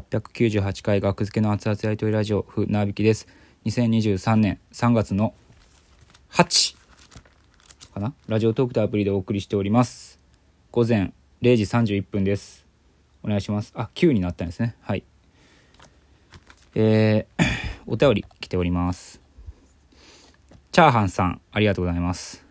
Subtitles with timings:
[0.00, 3.28] 898回学付けの熱々やりとりラジオふなびきです。
[3.66, 5.34] 2023年3月の
[6.32, 6.76] 8
[7.94, 8.12] かな？
[8.26, 10.18] ラジオトークとアプリでお送りしております。
[10.72, 11.12] 午前
[11.42, 12.66] 0時31分です。
[13.22, 13.72] お願いします。
[13.76, 14.74] あ9になったんですね。
[14.80, 15.04] はい。
[16.74, 17.44] えー、
[17.86, 19.20] お便り来ております。
[20.72, 22.44] チャーハンさんありがとうございます。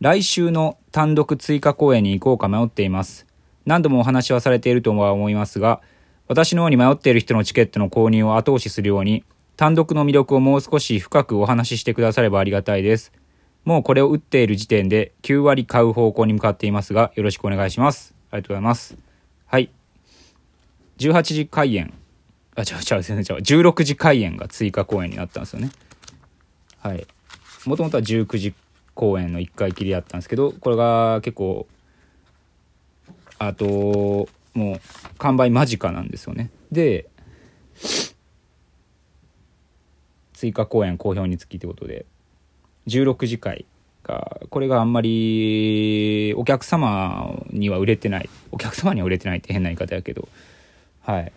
[0.00, 3.26] 来週の単独追加公演に行こうか迷っています。
[3.66, 5.82] 何度もお話はされているとは思いますが
[6.28, 9.24] 私のように迷っている人のチケットの購入を後押しするように、
[9.56, 13.12] 単独の魅力をもう少し深くお話ししてくださればありがたいです。
[13.64, 18.14] もうこれを打っている時点で9割買う方向に向かっていますが、よろしくお願いします。
[18.30, 18.96] ありがとうございます。
[19.46, 19.70] はい。
[20.98, 21.94] 18時開演。
[22.54, 23.42] あ、違う違う、全然違う。
[23.42, 25.70] 16時開演が追加公演になったんですよね。
[26.80, 27.06] はい。
[27.64, 28.54] もともとは19時
[28.94, 31.66] 公演の1回きりやったんですけど、これが結構、
[33.38, 34.80] あと、もう
[35.18, 36.50] 完売間近なんですよね。
[36.72, 37.08] で
[40.32, 42.06] 追加公演好評につきということで
[42.86, 43.66] 16次会
[44.02, 50.28] がこれがあんまりお客様には売れてないお客様には売れてないって変な言い方やけど
[51.02, 51.32] はい。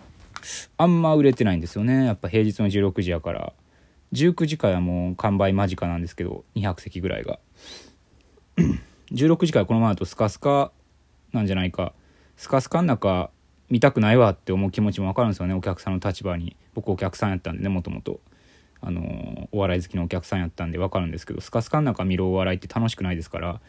[0.77, 2.05] あんま売れてないんですよね。
[2.05, 3.53] やっぱ平日の16時やから。
[4.13, 7.39] 19時会はもう完売間近なんですけど200席ぐらいが。
[9.13, 10.71] 16時会このままだとスカスカ
[11.31, 11.93] なんじゃないか
[12.41, 13.29] スカスカん中
[13.69, 15.53] 見たくないわって思う気持ちも分かるんですよね。
[15.53, 16.55] お客さんの立場に。
[16.73, 18.19] 僕お客さんやったんでねもともと。
[18.81, 23.61] あのお笑い好きのお客さんやったんで分かるんですけどスカスカん中見るお笑いって楽しくないですから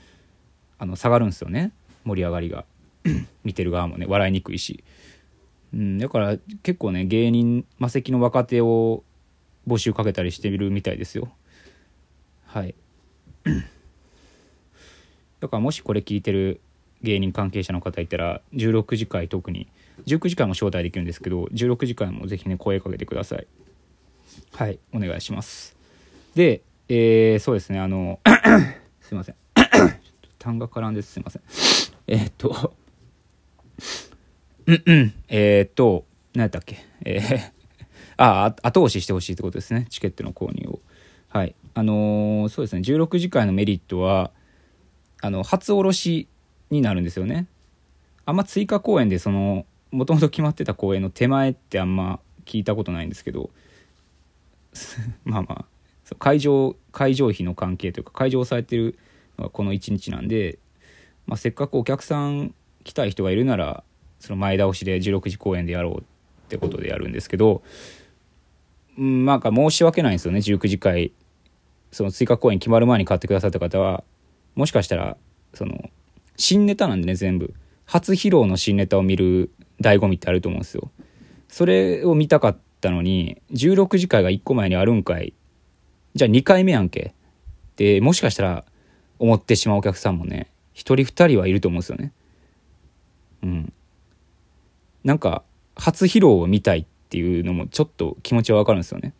[0.78, 1.72] あの下がるんですよね。
[2.04, 2.64] 盛り上がりが。
[3.44, 4.82] 見てる側もね笑いにくいし、
[5.74, 9.04] うん、だから結構ね芸人魔石の若手を
[9.68, 11.28] 募集かけたりしてるみたいですよ。
[12.46, 12.74] はい。
[15.40, 16.62] だからもしこれ聞いてる
[17.02, 19.68] 芸人関係者の方いたら16次回特に
[20.06, 23.46] 19時間も招待できるんですけど16時間もぜひね声かけてください。
[24.52, 24.78] はい。
[24.94, 25.76] お願いします。
[26.34, 28.20] でえー、そうですねあの
[29.00, 29.34] すいません。
[30.38, 31.42] 単が絡んですすいません。
[32.06, 32.74] えー、っと
[34.66, 36.78] うんうんえー、っと何やったっけ？
[37.04, 37.52] えー、
[38.16, 39.86] あ後押ししてほしいってことですね。
[39.90, 40.80] チケットの購入を。
[41.28, 41.54] はい。
[41.74, 44.30] あのー、そうですね16時間のメリットは
[45.22, 46.28] あの初おろし
[46.72, 47.46] になるんですよね。
[48.24, 53.50] あんま追加公演でそのもともと決まってた公演の手前ってあんま聞いたことないんですけど
[55.24, 55.64] まあまあ
[56.18, 58.98] 会場会場費の関係というか会場をされてる
[59.38, 60.58] のがこの1日なんで、
[61.26, 63.84] まあ、せっかくお客さん来たい人がいるなら
[64.18, 66.04] その前倒しで16時公演でやろうっ
[66.48, 67.62] てことでやるんですけど、
[68.98, 71.12] うん、なんか申し訳ないんですよね19時会
[71.90, 74.04] その追加公演決まる前に買ってくださった方は
[74.54, 75.16] もしかしたら
[75.54, 75.90] その
[76.36, 77.54] 新ネタなんでね、全部。
[77.84, 79.50] 初披露の新ネタを見る
[79.80, 80.90] 醍醐味ってあると思うんですよ。
[81.48, 85.34] それを見たかったのに、16時会が1個前にあるんかい。
[86.14, 87.14] じゃあ2回目やんけ。
[87.72, 88.64] ってもしかしたら
[89.18, 92.12] 思ってしまうお客さんもね、1人2人はいると思うんですよね。
[93.42, 93.72] うん。
[95.04, 95.42] なんか、
[95.74, 99.14] 初披露を見たいっていうのもちょっと気持ちはわかるんですよね。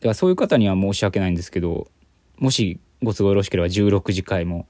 [0.00, 1.88] だからそういう方には申し訳ないんですけど、
[2.38, 4.66] もしご都合よろしければ16次会も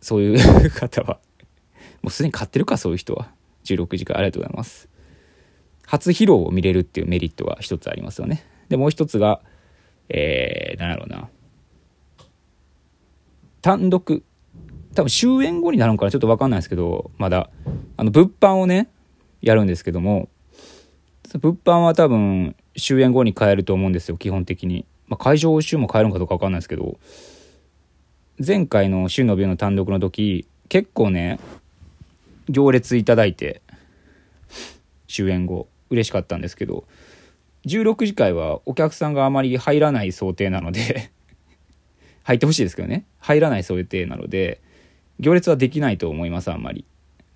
[0.00, 1.18] そういう方は。
[2.02, 3.32] もうすでに買ってるかそういう人は。
[3.64, 4.16] 16時間。
[4.16, 4.88] ありがとうございます。
[5.86, 8.44] 初披露を見れるっていうメリットが一つありますよね。
[8.68, 9.40] でもう一つが
[10.08, 11.28] えー、何やろうな。
[13.60, 14.22] 単独。
[14.94, 17.50] 多分終演後になるのかなちょっと分かんないですけどまだ。
[17.96, 18.88] あの物販をね
[19.42, 20.28] やるんですけども
[21.40, 26.98] 物販は多分終演後に買えると思うんですよ基本的に、まあ、会場週も買えるのかどうか分かんないですけど
[28.44, 31.40] 前回の週の病の単独の時結構ね
[32.48, 33.62] 行列いただいて
[35.08, 35.68] 終演後。
[35.90, 36.84] 嬉しかったんですけど
[37.64, 41.10] 16時会はお客さんがあまり入らない想定なので
[42.24, 43.06] 入ってほしいですけどね。
[43.18, 44.60] 入らない想定なので
[45.18, 46.84] 行列はできないと思いますあんまり。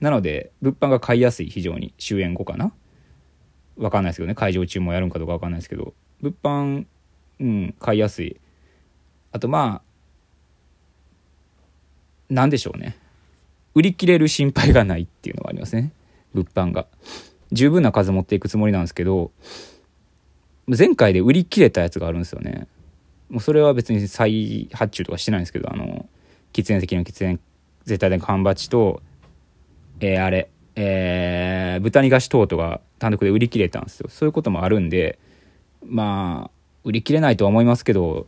[0.01, 1.95] なので物販が買いやすい非常に。
[1.99, 2.72] 終演後かな。
[3.77, 4.34] わかんないですけどね。
[4.34, 5.95] 会場中もやるんかどうかわかんないですけど。
[6.21, 6.87] 物販
[7.41, 8.39] うん買いやすい。
[9.33, 9.91] あとまあ
[12.33, 12.97] 何でしょうね。
[13.75, 15.93] 売り切れる心配がないっていうのがありますね。
[16.34, 16.87] 物販が。
[17.53, 19.31] 十分な数持っていくつもりなんですけど
[20.67, 22.67] 前回で売り切れたやつがあるんですよね。
[23.29, 26.07] もうそれは別に再発注とかしてないんですけどあの
[26.53, 27.41] 喫煙席の喫煙
[27.84, 29.03] 絶対的缶バッジと
[30.01, 34.09] えー、あれえー、豚煮菓子トートが単独で売り切れたんですよ。
[34.09, 35.19] そういうこともあるんで
[35.84, 36.51] まあ
[36.84, 38.27] 売り切れないとは思いますけど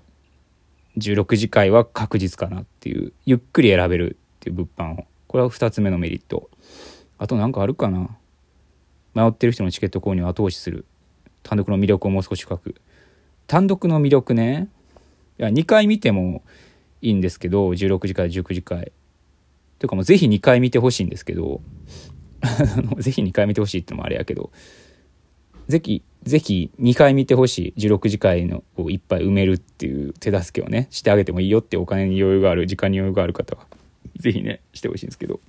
[0.98, 5.06] 16次回は確実かなっていうゆっくり選べるっていう物販を。
[5.26, 6.50] これは2つ目のメリット。
[7.18, 8.16] あと何かあるかな。
[9.14, 10.84] 迷ってる人のチケット購入を後押しする。
[11.42, 12.76] 単独の魅力をもう少し深く。
[13.46, 14.68] 単独の魅力ね。
[15.38, 16.42] いや2回見ても
[17.02, 18.92] いいんですけど16時から19時回
[19.80, 21.60] というかもうぜひ2回見てほしいんですけど。
[22.98, 24.50] ぜひ2回見てほしいってのもあれやけど。
[25.68, 27.80] ぜひぜひ2回見てほしい。
[27.80, 33.66] 16時回のをいっぱい埋めるっていう手助けをねしてあげてもいいよってお金に余裕がある時間に余裕がある方は
[34.16, 35.40] ぜひねしてほしいんですけど。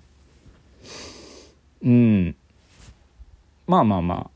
[1.84, 2.36] うん。
[3.68, 4.30] まあまあまあ。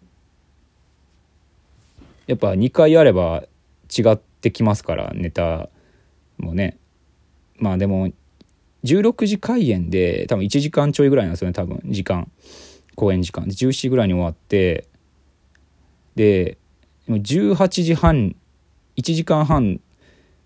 [2.27, 3.43] やっぱ2回やれば
[3.97, 5.69] 違ってきますからネタ
[6.37, 6.77] もね。
[7.57, 8.11] まあでも
[8.85, 11.81] 16時開演で多分1時間ちょいぐらいなんですよね多分。
[11.85, 12.31] 時間。
[12.95, 13.45] 公演時間。
[13.45, 14.88] で17時ぐらいに終わって
[16.19, 16.57] で
[17.07, 18.35] 18時半
[18.97, 19.79] 1時間半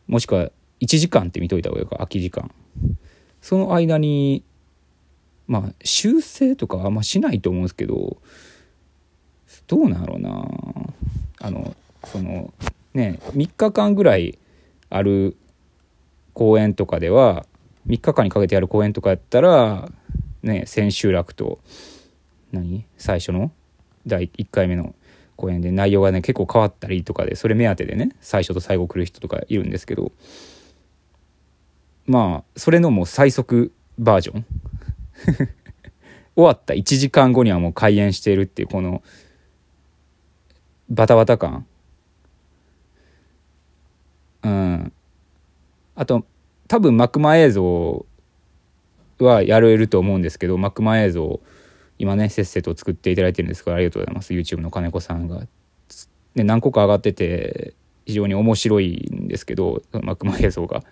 [0.05, 2.51] もしくは1時間って見といた方がいいか空き時間。
[3.41, 4.43] その間に
[5.47, 8.17] まあ修正とかあんましないと思うんですけど
[9.65, 10.47] どうなんやろうな。
[11.39, 11.75] あの
[12.05, 12.53] その
[12.93, 14.37] ね3日間ぐらい
[14.91, 15.35] ある
[16.33, 17.47] 公演とかでは
[17.87, 19.89] 3日間にかけてやる公演とかやったら
[20.43, 21.57] ね千秋楽と
[22.51, 22.85] 何？
[22.99, 23.51] 最初の
[24.05, 24.93] 第1回目の
[25.35, 30.11] 公演で内容がね結構変わったりとかでそれ目当てでね最初と最後来る人とかいるんですけど。
[32.05, 34.45] まあそれのもう最速バージョン。
[36.35, 39.03] 終わった1時間後にはもう開演しているっていうこの
[40.89, 41.65] バタバタ感。
[44.43, 44.93] うん。
[45.95, 46.25] あと
[46.67, 48.05] 多分幕間映像
[49.19, 51.39] はやれると思うんですけど幕間映像
[51.99, 53.63] 今ねせっせと作っていただいてるんです。
[53.63, 54.33] からありがとうございます。
[54.33, 55.41] YouTube の金子さんが、
[56.35, 57.73] ね、何個か上がってて
[58.05, 60.83] 非常に面白いんですけど幕間映像が。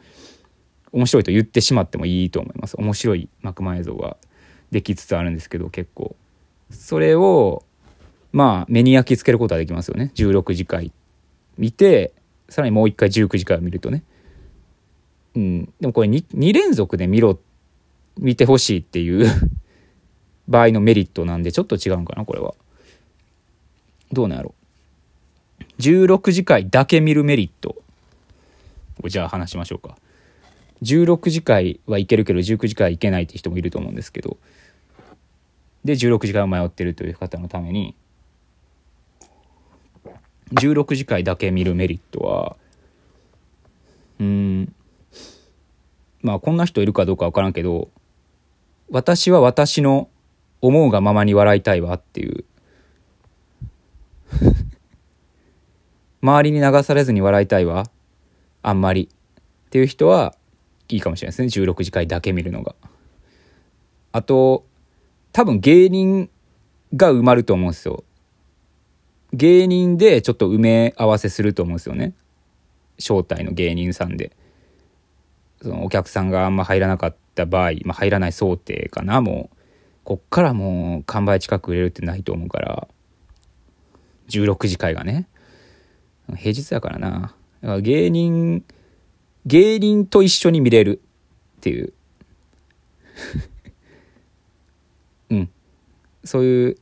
[0.94, 2.76] 面白いと言ってしまってもいいと思います。
[2.78, 4.18] 面白い幕間映像が
[4.72, 6.16] できつつあるんですけど結構。
[6.70, 7.64] それを
[8.32, 10.12] まあ目に焼き付けることはできますよね。
[10.16, 10.92] 16時回
[11.58, 12.14] 見て
[12.50, 14.04] さらにもう一回19時回を見るとね。
[15.36, 15.74] うん。
[15.80, 17.40] でもこれ 2, 2連続で見ろ
[18.18, 19.30] 見てほしいっていう
[20.48, 22.54] 場合のメリットなんでちょっと違うんかなこれは。
[24.12, 24.54] どうなんやろ。
[25.80, 27.76] 16時回だけ見るメリット。
[29.02, 29.98] をじゃあ話しましょうか。
[30.84, 34.38] 16時回はいけるけど19時回いけないって人もいると思うんですけど。
[35.84, 37.96] で16時間迷ってるという方のために
[40.54, 42.56] 16時回だけ見るメリットは
[44.20, 44.76] うん
[46.22, 47.90] まあこんな人いるかどうか分からんけど
[48.92, 50.10] 私は私の
[50.62, 52.46] 思うがままに笑いたいわっていう。
[56.22, 57.86] 周りに流されずに笑いたいわ。
[58.62, 59.10] あんまり
[59.68, 60.36] っていう人は
[60.88, 61.66] いいかもしれないですね。
[61.66, 62.76] 16時回だけ見るのが。
[64.12, 64.66] あと
[65.32, 66.30] 多分芸人
[66.96, 68.04] が埋まると思うんですよ。
[69.34, 72.14] 芸人でちょっと埋め合わせすると思うんですよね。
[73.00, 74.36] 招待の芸人さんで。
[75.62, 79.61] そのお客さんがあんま入らなかった場合、まあ、入らない想定かなもう。
[80.04, 82.88] こっからもう完売近く売れるってないと思うから。
[84.30, 85.28] 16時会がね。
[86.36, 87.36] 平日だからな。
[87.62, 88.64] から芸人
[89.46, 91.02] 芸人と一緒に見れる
[91.58, 91.94] っていう。
[95.30, 95.50] うん。
[96.24, 96.78] そういう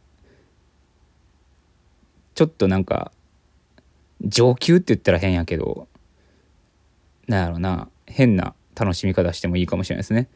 [2.36, 3.12] ちょっとなんか
[4.22, 5.88] 上級って言ったら変やけど
[7.27, 7.89] なんやろな。
[8.05, 10.29] 変な楽しみ方してもいいかもしれないですね。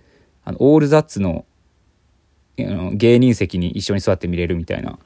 [0.46, 1.46] あのオールザッツの
[2.56, 5.00] 芸人席に一緒に座って見れるみたいな。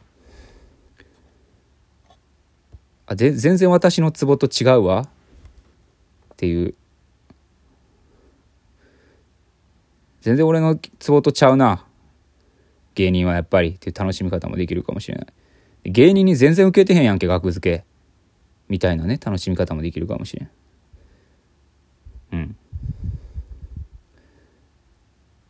[3.06, 5.04] あぜ全然私のツボと違うわ。
[5.04, 6.76] っていう。
[10.22, 11.86] 全然俺のツボとちゃうな。
[12.96, 15.28] 芸人はやっぱりっていう楽しみ方もできるかもしれない。
[15.86, 17.86] 芸人に全然受けてへんやんけ額付け。
[18.68, 20.50] みたいなね楽しみ方もできるかもしれん。
[22.34, 22.57] うん。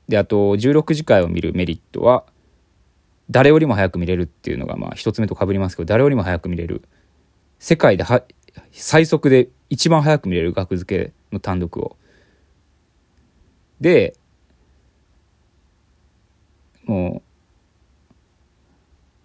[0.08, 2.24] であと16時回を見るメリットは
[3.30, 6.82] 誰よりも早く見れるっていうのがまあ一つ目とかぶりますけど誰よりも早く見れる。
[7.60, 8.24] 世界では
[8.72, 11.98] 最速で一番早く見れる額付けの単独を。
[13.82, 14.16] で
[16.86, 17.22] も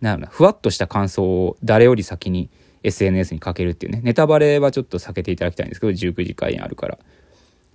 [0.00, 2.50] うなんなふわっとした感想を誰より先に
[2.82, 4.00] SNS にかけるっていうね。
[4.02, 6.98] ネタバレはちょっと避けていただきたいんですけど19時開演あるから。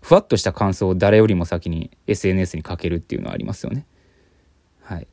[0.02, 3.86] ふわっとした感想を誰よりも先に SNS にかけるっていうのはありますよね。
[4.82, 5.08] はい。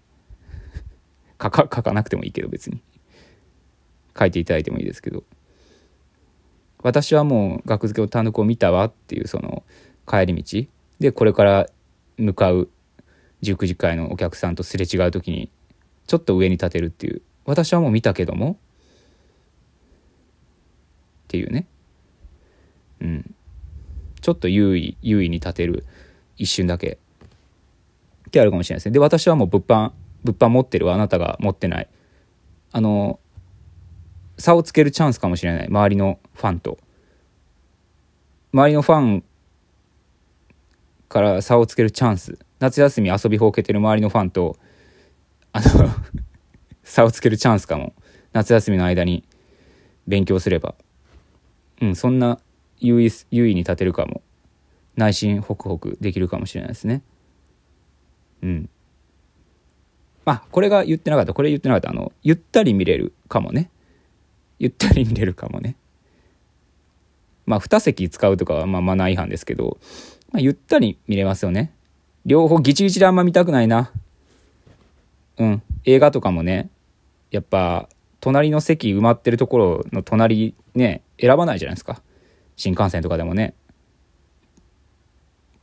[1.43, 2.81] 書 か書かなくてもいいけど別に。
[4.17, 5.25] 書いていただいてもいいですけど。
[6.83, 9.65] 私はもう学付けを単独を見たわっていうその
[10.07, 10.69] 帰り道。
[11.01, 11.67] でこれから
[12.19, 12.69] 向かう
[13.43, 15.51] 19時会のお客さんとすれ違う時に
[16.07, 17.23] ちょっと上に立てるっていう。
[17.47, 18.59] 私はもう見たけども。
[21.25, 21.67] っていうね。
[23.01, 23.35] うん。
[24.25, 25.85] ちょっと優位優位に立てる
[26.39, 26.97] 一瞬だけ。
[28.27, 28.93] ってあるかもしれないですね。
[28.93, 29.93] で私はもう物販
[30.25, 31.89] 物販持ってるわあなたが持ってない。
[32.73, 33.21] あの
[34.39, 35.67] 差をつけるチャンスかもしれない。
[35.69, 36.79] 周りのファンと。
[38.55, 39.25] 周りのファン
[41.11, 42.39] から差をつけるチャンス。
[42.61, 44.57] 夏休み遊びほうけてる周りのファンと
[45.53, 45.67] あの
[46.83, 47.93] 差をつけるチャンスかも。
[48.33, 49.23] 夏休みの間に
[50.09, 50.75] 勉強すれば。
[51.83, 52.41] うんそんな
[52.85, 54.23] 優位優位に立てるかも。
[54.97, 57.03] 内心ホクホクできるかもしれないですね。
[58.43, 58.69] うん。
[60.25, 61.35] まあこれが言ってなかった。
[61.35, 61.91] これ言ってなかった。
[61.91, 63.71] あのゆったり見れるかもね。
[64.59, 65.77] ゆったり見れるかもね。
[67.47, 69.79] まあ2席使うとかはまあマナー違反ですけど、
[70.31, 71.73] まあ、ゆったり見れますよね。
[72.27, 73.91] 両方ギチギチであんま見たくないな。
[75.39, 75.63] うん。
[75.85, 76.71] 映画とかもね。
[77.31, 77.89] やっぱ
[78.21, 82.01] 隣の席埋まってるところの隣ね選ばないじゃないですか。
[82.57, 83.55] 新幹線とかでもね。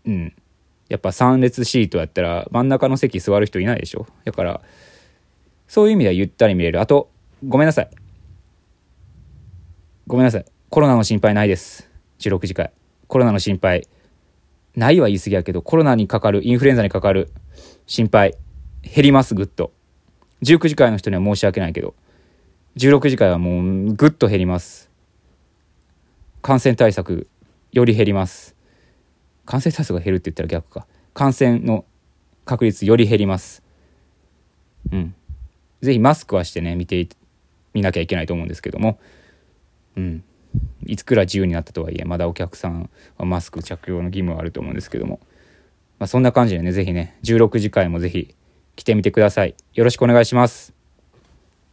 [0.06, 0.34] うん。
[0.90, 4.08] やっぱ3列シートやったら真ん中の席座る人いないでしょ？
[4.26, 4.62] だから
[5.68, 6.82] そういう意味ではゆったり見れる。
[6.82, 7.10] あと
[7.48, 7.90] ごめんなさい。
[10.06, 10.46] ごめんなさい。
[10.70, 11.90] コロナの心配ないです。
[12.20, 12.72] 16時会
[13.08, 13.88] コロナの心配。
[14.76, 17.32] ないは言い過ぎやけどコロナにかかるインフルエンザにかかる
[17.88, 18.36] 心配。
[18.84, 19.72] 減りますぐっと。
[20.44, 21.94] 19時会の人には申し訳ないけど
[22.76, 24.91] 16時会はもうぐっと減ります。
[26.42, 27.28] 感染対策
[27.72, 28.56] より減ります。
[29.46, 30.88] 感染対策が減るって言ったら逆か。
[31.14, 31.86] 感染の
[32.46, 33.64] 確率より減ります。
[34.92, 35.16] うん。
[35.82, 37.08] 是非マスクはしてね見て
[37.74, 39.00] みなきゃいけないと思うんですけども。
[39.96, 40.24] うん。
[40.86, 45.20] いつくら自由になったとはいえまだお客さんはマスク着用の義務はあると思うんですけども、
[46.00, 48.36] まあ、そんな感じでね是非ね16時間も是非
[48.76, 49.56] 来てみてください。
[49.74, 50.81] よろしくお願いします。